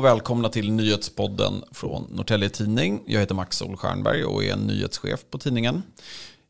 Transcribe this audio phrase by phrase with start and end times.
[0.00, 3.02] Och välkomna till nyhetspodden från Norrtelje Tidning.
[3.06, 5.82] Jag heter Max Solstjernberg och är nyhetschef på tidningen.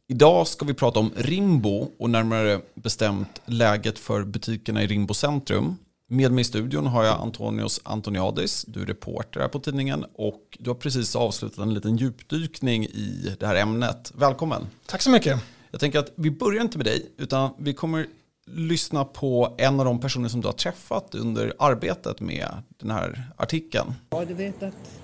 [0.08, 5.76] Idag ska vi prata om Rimbo och närmare bestämt läget för butikerna i Rimbo centrum.
[6.08, 10.58] Med mig i studion har jag Antonios Antoniadis, du är reporter här på tidningen och
[10.60, 14.12] du har precis avslutat en liten djupdykning i det här ämnet.
[14.14, 14.66] Välkommen!
[14.86, 15.40] Tack så mycket!
[15.70, 18.06] Jag tänker att vi börjar inte med dig, utan vi kommer
[18.54, 23.24] lyssna på en av de personer som du har träffat under arbetet med den här
[23.36, 23.94] artikeln.
[24.10, 25.00] Ja, du vet att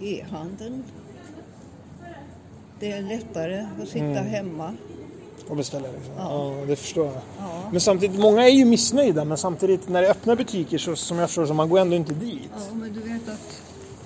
[0.00, 0.84] e-handeln,
[2.80, 4.26] det är lättare att sitta mm.
[4.26, 4.74] hemma.
[5.48, 6.14] Och beställa liksom.
[6.16, 6.54] Ja.
[6.58, 7.14] ja, det förstår jag.
[7.38, 7.68] Ja.
[7.70, 11.28] Men samtidigt, många är ju missnöjda men samtidigt när det öppnar butiker så som jag
[11.28, 12.50] förstår så man går ändå inte dit.
[12.54, 13.62] Ja, men du vet att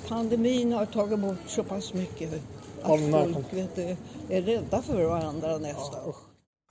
[0.08, 2.32] pandemin har tagit bort så pass mycket
[2.82, 3.00] att
[3.32, 3.78] folk vet,
[4.28, 6.00] är rädda för varandra nästan.
[6.06, 6.14] Ja,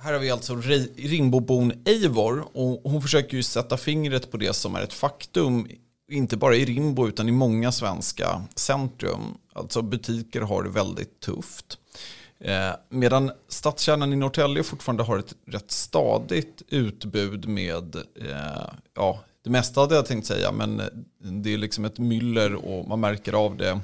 [0.05, 0.55] här har vi alltså
[0.95, 5.67] Ringbobon Eivor och hon försöker ju sätta fingret på det som är ett faktum,
[6.11, 9.21] inte bara i Rimbo utan i många svenska centrum.
[9.53, 11.77] Alltså butiker har det väldigt tufft.
[12.39, 19.49] Eh, medan stadskärnan i Norrtälje fortfarande har ett rätt stadigt utbud med, eh, ja, det
[19.49, 20.81] mesta hade jag tänkt säga, men
[21.43, 23.79] det är liksom ett myller och man märker av det.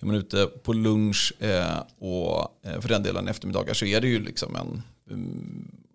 [0.00, 4.08] Är man ute på lunch eh, och eh, för den delen eftermiddagar så är det
[4.08, 4.82] ju liksom en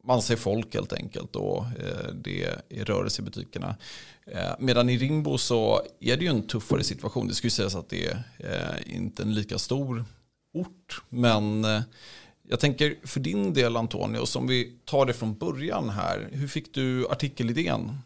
[0.07, 3.75] man ser folk helt enkelt och eh, det är rörelse i butikerna.
[4.25, 7.27] Eh, medan i Rimbo så är det ju en tuffare situation.
[7.27, 10.05] Det skulle sägas att det är eh, inte en lika stor
[10.53, 11.01] ort.
[11.09, 11.65] Men
[12.49, 16.29] jag tänker för din del Antonio, som vi tar det från början här.
[16.31, 17.97] Hur fick du artikelidén?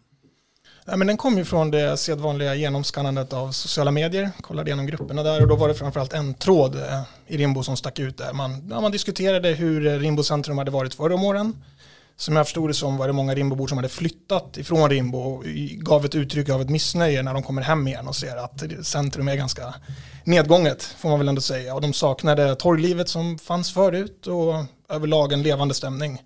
[0.85, 4.31] Ja, men den kom ju från det sedvanliga genomskannandet av sociala medier.
[4.41, 7.77] Kollade igenom grupperna där och då var det framförallt en tråd eh, i Rimbo som
[7.77, 8.33] stack ut där.
[8.33, 11.63] Man, ja, man diskuterade hur Rimbo centrum hade varit förra om åren.
[12.15, 15.43] Som jag förstod det som var det många Rimbobor som hade flyttat ifrån Rimbo och
[15.77, 19.27] gav ett uttryck av ett missnöje när de kommer hem igen och ser att centrum
[19.27, 19.73] är ganska
[20.23, 21.75] nedgånget får man väl ändå säga.
[21.75, 26.21] Och de saknade torglivet som fanns förut och överlag en levande stämning.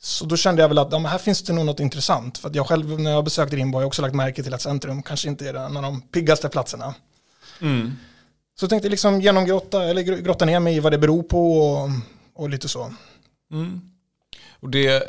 [0.00, 2.38] Så då kände jag väl att ja, här finns det nog något intressant.
[2.38, 4.62] För att jag själv när jag besökte Rimbo har jag också lagt märke till att
[4.62, 6.94] centrum kanske inte är en av de piggaste platserna.
[7.60, 7.92] Mm.
[8.58, 11.90] Så jag tänkte liksom genomgrotta, eller grotta ner mig i vad det beror på och,
[12.34, 12.92] och lite så.
[13.52, 13.80] Mm.
[14.60, 15.02] Och det,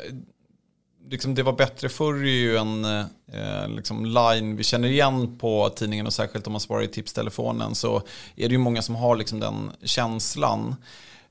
[1.10, 5.68] liksom det var bättre förr är ju en eh, liksom line vi känner igen på
[5.68, 8.02] tidningen och särskilt om man svarar i tipstelefonen så
[8.36, 10.76] är det ju många som har liksom den känslan.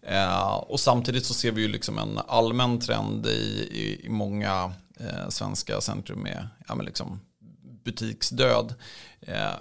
[0.01, 4.71] Eh, och samtidigt så ser vi ju liksom en allmän trend i, i, i många
[4.99, 7.19] eh, svenska centrum med ja, men liksom
[7.83, 8.73] butiksdöd.
[9.21, 9.53] Eh,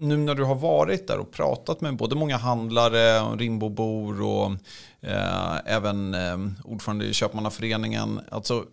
[0.00, 4.52] nu när du har varit där och pratat med både många handlare, och Rimbobor och
[5.00, 8.20] eh, även eh, ordförande i Köpmannaföreningen.
[8.30, 8.64] Alltså,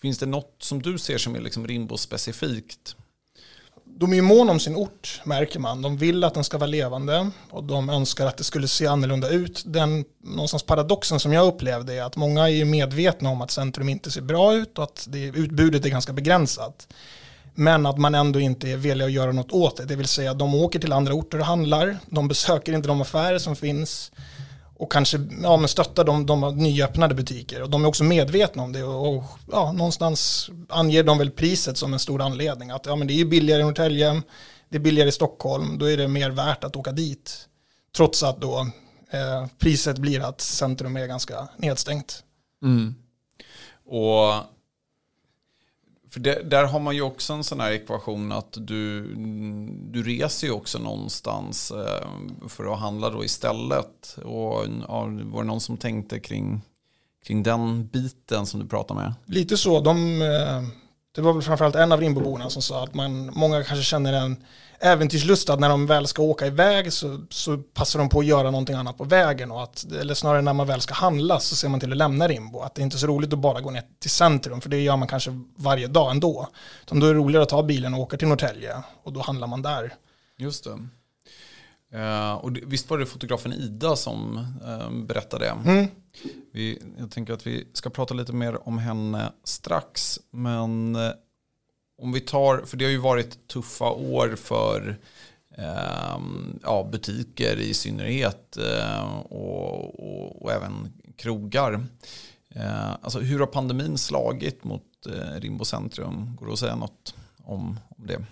[0.00, 2.96] finns det något som du ser som är liksom Rimbo-specifikt?
[3.98, 5.82] De är ju mån om sin ort, märker man.
[5.82, 9.28] De vill att den ska vara levande och de önskar att det skulle se annorlunda
[9.28, 9.62] ut.
[9.66, 14.10] Den någonstans paradoxen som jag upplevde är att många är medvetna om att centrum inte
[14.10, 16.88] ser bra ut och att det, utbudet är ganska begränsat.
[17.54, 19.84] Men att man ändå inte är villig att göra något åt det.
[19.84, 21.98] Det vill säga de åker till andra orter och handlar.
[22.06, 24.12] De besöker inte de affärer som finns
[24.80, 27.62] och kanske ja, men stöttar de, de nyöppnade butiker.
[27.62, 31.76] Och de är också medvetna om det och, och ja, någonstans anger de väl priset
[31.76, 32.70] som en stor anledning.
[32.70, 34.22] Att ja, men det är ju billigare i Norrtälje,
[34.68, 37.48] det är billigare i Stockholm, då är det mer värt att åka dit.
[37.96, 38.58] Trots att då
[39.10, 42.24] eh, priset blir att centrum är ganska nedstängt.
[42.62, 42.94] Mm.
[43.86, 44.34] Och
[46.10, 49.14] för det, där har man ju också en sån här ekvation att du,
[49.92, 52.08] du reser ju också någonstans eh,
[52.48, 54.16] för att handla då istället.
[54.24, 56.60] Och ja, var det någon som tänkte kring,
[57.24, 59.14] kring den biten som du pratade med?
[59.26, 59.80] Lite så.
[59.80, 60.62] De, eh,
[61.14, 64.44] det var väl framförallt en av Rimboborna som sa att man, många kanske känner en
[64.80, 68.50] äventyrslust att när de väl ska åka iväg så, så passar de på att göra
[68.50, 69.50] någonting annat på vägen.
[69.50, 72.28] Och att, eller snarare när man väl ska handla så ser man till att lämna
[72.28, 72.60] Rimbo.
[72.60, 74.80] Att det är inte är så roligt att bara gå ner till centrum för det
[74.80, 76.48] gör man kanske varje dag ändå.
[76.82, 79.46] Utan då är det roligare att ta bilen och åka till Norrtälje och då handlar
[79.46, 79.94] man där.
[80.36, 80.78] Just det.
[81.94, 85.70] Uh, och det, visst var det fotografen Ida som uh, berättade det.
[85.70, 85.86] Mm.
[86.52, 90.20] Vi, jag tänker att vi ska prata lite mer om henne strax.
[90.30, 91.10] Men uh,
[92.02, 94.98] om vi tar, för det har ju varit tuffa år för
[95.58, 96.18] eh,
[96.62, 101.86] ja, butiker i synnerhet eh, och, och, och, även krogar.
[103.00, 104.82] Alltså, hur har pandemin slagit mot
[105.38, 106.36] Rimbo centrum?
[106.36, 107.14] Går det att säga något
[107.44, 108.24] om, om det?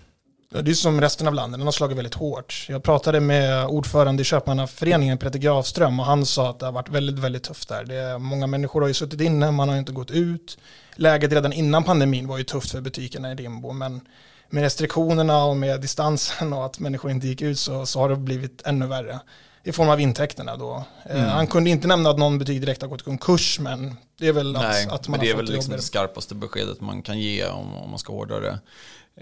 [0.51, 2.65] Det är som resten av landet, den har slagit väldigt hårt.
[2.69, 6.89] Jag pratade med ordförande i Köpmannaföreningen, Peter Grafström, och han sa att det har varit
[6.89, 7.85] väldigt, väldigt tufft där.
[7.85, 10.57] Det är, många människor har ju suttit inne, man har inte gått ut.
[10.95, 14.01] Läget redan innan pandemin var ju tufft för butikerna i Rimbo, men
[14.49, 18.15] med restriktionerna och med distansen och att människor inte gick ut så, så har det
[18.15, 19.19] blivit ännu värre
[19.63, 20.83] i form av intäkterna då.
[21.05, 21.29] Eh, mm.
[21.29, 24.33] Han kunde inte nämna att någon butik direkt har gått i konkurs men det är
[24.33, 27.19] väl Nej, att, att man men det är väl liksom det skarpaste beskedet man kan
[27.19, 28.59] ge om, om man ska hårdra det.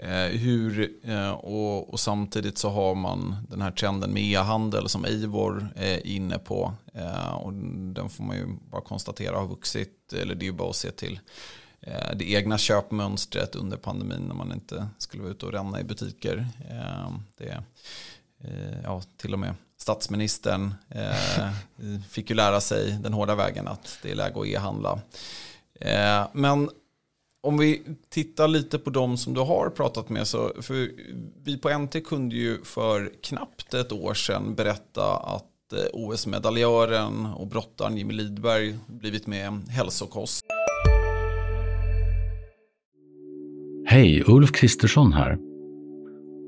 [0.00, 5.04] Eh, hur, eh, och, och, samtidigt så har man den här trenden med e-handel som
[5.04, 6.72] Eivor är eh, inne på.
[6.94, 7.52] Eh, och
[7.94, 10.90] den får man ju bara konstatera har vuxit, eller det är ju bara att se
[10.90, 11.20] till
[11.80, 15.84] eh, det egna köpmönstret under pandemin när man inte skulle vara ute och ränna i
[15.84, 16.46] butiker.
[16.70, 17.62] Eh, det,
[18.40, 21.50] eh, ja, till och med statsministern eh,
[22.08, 25.00] fick ju lära sig den hårda vägen att det är läge att e-handla.
[25.80, 26.70] Eh, men
[27.48, 30.90] om vi tittar lite på de som du har pratat med så för
[31.44, 37.46] vi på NT kunde ju för knappt ett år sedan berätta att eh, OS-medaljören och
[37.46, 40.44] brottaren Jimmy Lidberg blivit med hälsokost.
[43.86, 45.38] Hej, Ulf Kristersson här.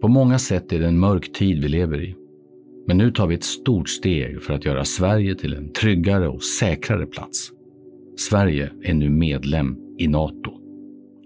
[0.00, 2.14] På många sätt är det en mörk tid vi lever i.
[2.86, 6.42] Men nu tar vi ett stort steg för att göra Sverige till en tryggare och
[6.42, 7.50] säkrare plats.
[8.16, 10.49] Sverige är nu medlem i Nato.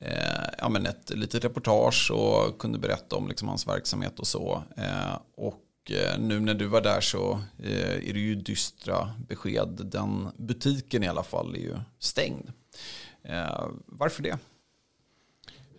[0.00, 4.62] eh, ja, men ett litet reportage och kunde berätta om liksom hans verksamhet och så.
[4.76, 9.80] Eh, och eh, nu när du var där så eh, är det ju dystra besked.
[9.84, 12.52] Den butiken i alla fall är ju stängd.
[13.24, 14.38] Eh, varför det?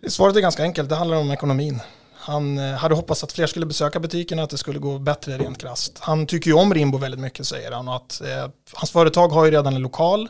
[0.08, 1.80] Svaret är ganska enkelt, det handlar om ekonomin.
[2.22, 5.58] Han hade hoppats att fler skulle besöka butiken och att det skulle gå bättre rent
[5.58, 5.98] krasst.
[5.98, 9.44] Han tycker ju om Rimbo väldigt mycket säger han och att eh, hans företag har
[9.44, 10.28] ju redan en lokal eh,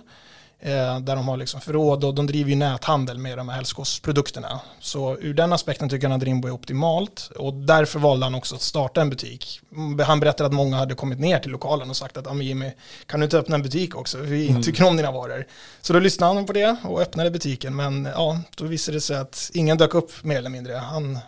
[0.62, 4.60] där de har liksom förråd och de driver ju näthandel med de här hälsokostprodukterna.
[4.80, 8.54] Så ur den aspekten tycker han att Rimbo är optimalt och därför valde han också
[8.54, 9.60] att starta en butik.
[10.06, 12.72] Han berättade att många hade kommit ner till lokalen och sagt att Jimmy,
[13.06, 14.18] kan du inte öppna en butik också?
[14.18, 14.62] Vi mm.
[14.62, 15.46] tycker om dina varor.
[15.80, 19.16] Så då lyssnade han på det och öppnade butiken men ja, då visade det sig
[19.16, 20.74] att ingen dök upp mer eller mindre.
[20.74, 21.18] Han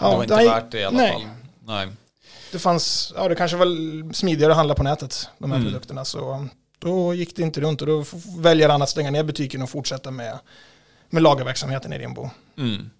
[0.00, 1.12] Ja, det var inte nej, värt det i alla nej.
[1.12, 1.22] fall.
[1.66, 1.88] Nej.
[2.52, 3.66] Det fanns, ja det kanske var
[4.12, 5.72] smidigare att handla på nätet, de här mm.
[5.72, 6.04] produkterna.
[6.04, 6.48] Så
[6.84, 8.04] då gick det inte runt och då
[8.38, 10.38] väljer han att stänga ner butiken och fortsätta med,
[11.10, 12.30] med lagerverksamheten i Rimbo.
[12.56, 12.90] Mm.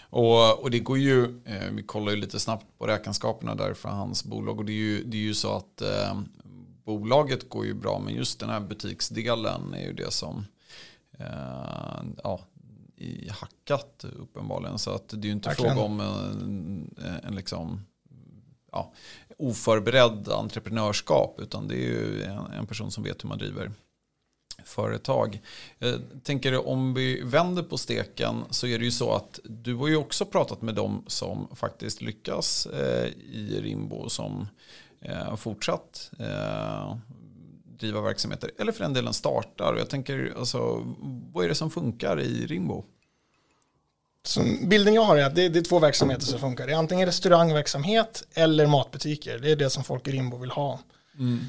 [0.00, 3.88] Och, och det går ju, eh, vi kollar ju lite snabbt på räkenskaperna där för
[3.88, 6.20] hans bolag och det är ju, det är ju så att eh,
[6.84, 10.46] bolaget går ju bra men just den här butiksdelen är ju det som
[11.18, 12.40] eh, ja,
[12.96, 14.78] i hackat uppenbarligen.
[14.78, 15.74] Så att det är ju inte Verkligen.
[15.74, 16.94] fråga om en,
[17.24, 17.80] en liksom,
[18.72, 18.92] ja,
[19.38, 23.72] oförberedd entreprenörskap utan det är ju en, en, person som vet hur man driver
[24.64, 25.40] företag.
[25.78, 29.88] Jag tänker om vi vänder på steken så är det ju så att du har
[29.88, 34.48] ju också pratat med dem som faktiskt lyckas eh, i Rimbo som
[35.00, 36.96] eh, fortsatt eh,
[37.64, 39.76] driva verksamheter eller för den delen startar.
[39.78, 40.86] Jag tänker, alltså,
[41.32, 42.84] vad är det som funkar i Rimbo?
[44.26, 46.66] Så bilden jag har är att det det är två verksamheter som funkar.
[46.66, 49.38] Det är antingen restaurangverksamhet eller matbutiker.
[49.38, 50.80] Det är det som folk i Rimbo vill ha.
[51.18, 51.40] Mm.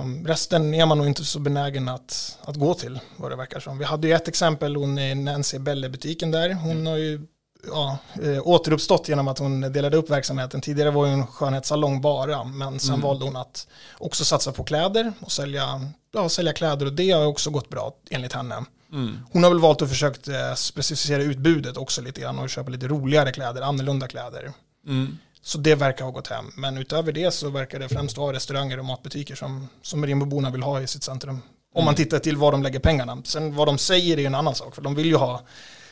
[0.00, 3.60] Um, resten är man nog inte så benägen att, att gå till vad det verkar
[3.60, 3.78] som.
[3.78, 6.52] Vi hade ju ett exempel, hon är Nancy Belle-butiken där.
[6.52, 6.86] Hon mm.
[6.86, 7.26] har ju
[7.66, 10.60] ja, äh, återuppstått genom att hon delade upp verksamheten.
[10.60, 13.00] Tidigare var ju en skönhetssalong bara, men sen mm.
[13.00, 13.66] valde hon att
[13.98, 15.80] också satsa på kläder och sälja,
[16.12, 18.64] ja, sälja kläder och det har också gått bra enligt henne.
[18.92, 19.18] Mm.
[19.32, 22.88] Hon har väl valt att försöka eh, specificera utbudet också lite grann och köpa lite
[22.88, 24.52] roligare kläder, annorlunda kläder.
[24.86, 25.18] Mm.
[25.42, 26.44] Så det verkar ha gått hem.
[26.56, 30.62] Men utöver det så verkar det främst vara restauranger och matbutiker som, som Rimboborna vill
[30.62, 31.42] ha i sitt centrum.
[31.74, 31.94] Om man mm.
[31.94, 33.22] tittar till var de lägger pengarna.
[33.24, 35.42] Sen vad de säger är en annan sak, för de vill ju ha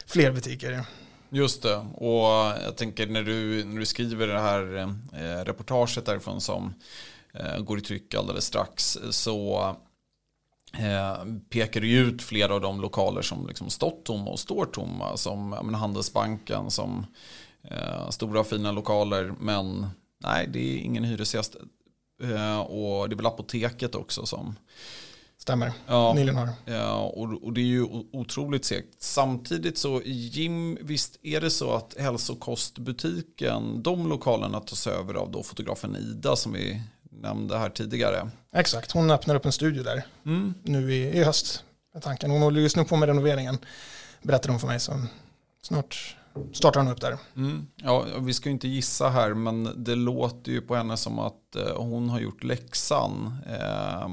[0.07, 0.85] fler butiker.
[1.31, 2.25] Just det, och
[2.65, 4.77] jag tänker när du, när du skriver det här
[5.13, 6.75] eh, reportaget därifrån som
[7.35, 9.77] eh, går i tryck alldeles strax så
[10.79, 15.17] eh, pekar ut flera av de lokaler som liksom stått tomma och står tomma.
[15.17, 17.07] Som menar, Handelsbanken, som
[17.71, 19.35] eh, stora fina lokaler.
[19.41, 19.87] Men
[20.23, 21.57] nej, det är ingen hyresgäst.
[22.23, 24.55] Eh, och det är väl apoteket också som
[25.45, 26.49] Stämmer, ja, nyligen har.
[26.65, 29.03] Ja, och, och det är ju otroligt segt.
[29.03, 35.43] Samtidigt så, Jim, visst är det så att hälsokostbutiken, de lokalerna tas över av då
[35.43, 36.83] fotografen Ida som vi
[37.25, 38.31] nämnde här tidigare.
[38.53, 40.55] Exakt, hon öppnar upp en studio där mm.
[40.63, 41.65] nu i, i höst.
[41.95, 42.31] Med tanken.
[42.31, 43.59] Hon håller just nu på med renoveringen,
[44.23, 44.81] berättade hon för mig.
[44.81, 44.93] Så
[45.63, 46.17] snart,
[46.53, 47.19] startar hon upp där.
[47.37, 47.67] Mm.
[47.77, 51.57] Ja, vi ska ju inte gissa här, men det låter ju på henne som att
[51.57, 54.09] eh, hon har gjort läxan eh,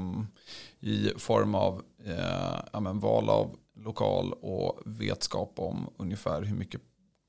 [0.80, 6.80] i form av eh, ja, men val av lokal och vetskap om ungefär hur mycket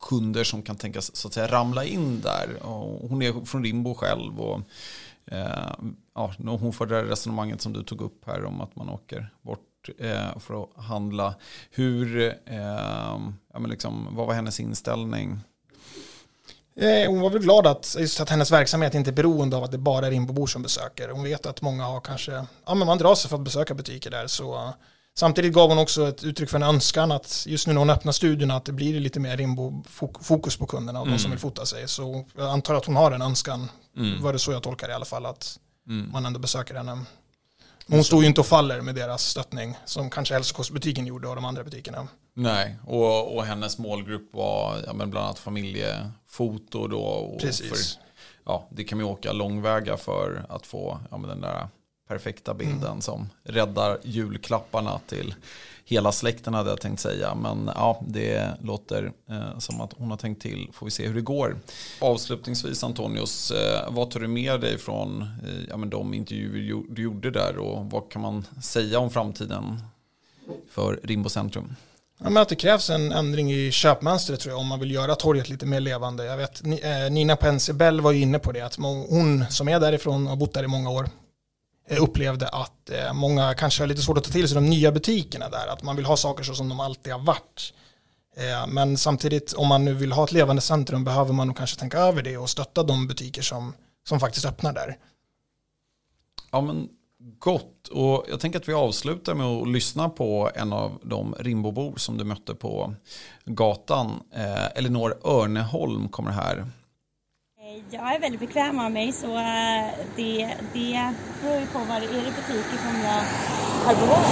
[0.10, 2.63] kunder som kan tänkas så att säga ramla in där.
[2.63, 4.62] Och hon är från Rimbo själv och
[5.32, 5.72] Eh,
[6.15, 9.34] ja, hon för det här resonemanget som du tog upp här om att man åker
[9.42, 9.60] bort
[10.00, 11.36] eh, för att handla.
[11.72, 12.58] Hur, eh,
[13.53, 15.39] ja, men liksom, vad var hennes inställning?
[16.75, 19.72] Eh, hon var väl glad att, just att hennes verksamhet inte är beroende av att
[19.72, 21.10] det bara är inbobor som besöker.
[21.10, 24.12] Hon vet att många har kanske, ja men man drar sig för att besöka butiker
[24.12, 24.74] där så
[25.15, 28.12] Samtidigt gav hon också ett uttryck för en önskan att just nu när hon öppnar
[28.12, 29.84] studion att det blir lite mer rimbo
[30.22, 31.17] fokus på kunderna och mm.
[31.17, 31.36] de som mm.
[31.36, 31.88] vill fota sig.
[31.88, 34.22] Så jag antar att hon har en önskan, mm.
[34.22, 36.12] var det så jag tolkar det i alla fall, att mm.
[36.12, 37.00] man ändå besöker henne.
[37.88, 41.46] Hon står ju inte och faller med deras stöttning som kanske hälsokostbutiken gjorde och de
[41.46, 42.08] andra butikerna.
[42.34, 47.01] Nej, och, och hennes målgrupp var ja, men bland annat familjefoto då.
[47.01, 47.70] Och Precis.
[47.70, 48.03] För,
[48.46, 51.67] ja, det kan man ju åka långväga för att få ja, men den där
[52.08, 53.02] perfekta bilden mm.
[53.02, 55.36] som räddar julklapparna till
[55.86, 57.36] hela släkten hade jag tänkt säga.
[57.36, 60.70] Men ja, det låter eh, som att hon har tänkt till.
[60.74, 61.58] Får vi se hur det går.
[62.00, 67.02] Avslutningsvis Antonius, eh, vad tar du med dig från eh, ja, men de intervjuer du
[67.02, 69.82] gjorde där och vad kan man säga om framtiden
[70.70, 71.76] för Rimbo Centrum?
[72.20, 75.16] Ja, men att det krävs en ändring i köpmönstret tror jag om man vill göra
[75.16, 76.26] torget lite mer levande.
[76.26, 78.76] Jag vet, eh, Nina Pensebell var ju inne på det, att
[79.10, 81.10] hon som är därifrån och har bott där i många år
[81.88, 84.92] Eh, upplevde att eh, många kanske har lite svårt att ta till sig de nya
[84.92, 87.74] butikerna där, att man vill ha saker så som de alltid har varit.
[88.38, 91.80] Eh, men samtidigt, om man nu vill ha ett levande centrum behöver man nog kanske
[91.80, 93.74] tänka över det och stötta de butiker som,
[94.08, 94.98] som faktiskt öppnar där.
[96.52, 96.90] Ja, men
[97.40, 97.88] gott.
[97.88, 102.18] Och jag tänker att vi avslutar med att lyssna på en av de Rimbobor som
[102.18, 102.94] du mötte på
[103.46, 104.20] gatan.
[104.75, 106.66] Elinor Örneholm kommer här.
[107.74, 112.08] Jag är väldigt bekväm av mig så eh, det, det beror ju på vad det
[112.08, 113.24] är i butiker som jag
[113.86, 114.24] har behov av.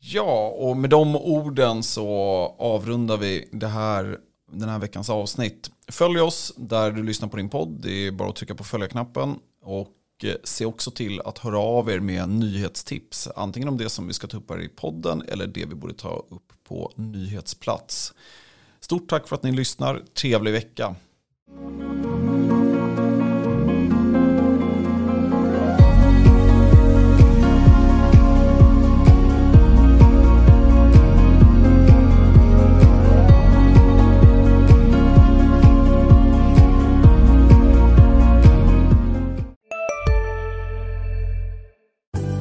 [0.00, 2.08] Ja, och med de orden så
[2.58, 4.18] avrundar vi det här,
[4.52, 5.70] den här veckans avsnitt.
[5.88, 7.80] Följ oss där du lyssnar på din podd.
[7.82, 9.36] Det är bara att trycka på följa-knappen.
[9.62, 9.88] Och
[10.24, 13.28] eh, se också till att höra av er med nyhetstips.
[13.36, 15.94] Antingen om det som vi ska ta upp här i podden eller det vi borde
[15.94, 18.14] ta upp på nyhetsplats.
[18.80, 20.02] Stort tack för att ni lyssnar.
[20.14, 20.94] Trevlig vecka.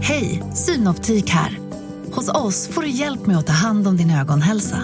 [0.01, 1.59] Hej, Synoptik här.
[2.11, 4.83] Hos oss får du hjälp med att ta hand om din ögonhälsa.